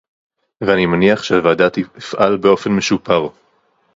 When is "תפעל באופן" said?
1.69-2.71